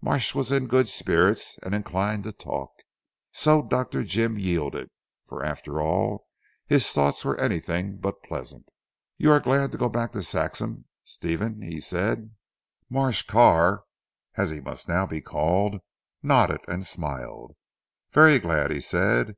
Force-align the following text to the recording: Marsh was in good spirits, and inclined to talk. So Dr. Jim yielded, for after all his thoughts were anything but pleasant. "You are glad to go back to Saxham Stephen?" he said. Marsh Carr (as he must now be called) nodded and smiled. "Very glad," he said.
Marsh 0.00 0.34
was 0.34 0.50
in 0.50 0.66
good 0.66 0.88
spirits, 0.88 1.58
and 1.62 1.74
inclined 1.74 2.24
to 2.24 2.32
talk. 2.32 2.70
So 3.32 3.60
Dr. 3.60 4.02
Jim 4.02 4.38
yielded, 4.38 4.88
for 5.26 5.44
after 5.44 5.78
all 5.78 6.26
his 6.66 6.90
thoughts 6.90 7.22
were 7.22 7.38
anything 7.38 7.98
but 7.98 8.22
pleasant. 8.22 8.66
"You 9.18 9.30
are 9.30 9.40
glad 9.40 9.72
to 9.72 9.76
go 9.76 9.90
back 9.90 10.12
to 10.12 10.22
Saxham 10.22 10.86
Stephen?" 11.04 11.60
he 11.60 11.80
said. 11.82 12.30
Marsh 12.88 13.20
Carr 13.26 13.84
(as 14.36 14.48
he 14.48 14.62
must 14.62 14.88
now 14.88 15.06
be 15.06 15.20
called) 15.20 15.80
nodded 16.22 16.62
and 16.66 16.86
smiled. 16.86 17.54
"Very 18.10 18.38
glad," 18.38 18.70
he 18.70 18.80
said. 18.80 19.36